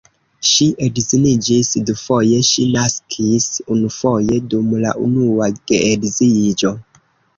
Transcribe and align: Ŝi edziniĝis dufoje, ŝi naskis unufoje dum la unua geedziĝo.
Ŝi 0.51 0.65
edziniĝis 0.85 1.67
dufoje, 1.89 2.39
ŝi 2.49 2.65
naskis 2.77 3.45
unufoje 3.75 4.41
dum 4.55 4.73
la 4.87 4.95
unua 5.09 5.51
geedziĝo. 5.73 6.75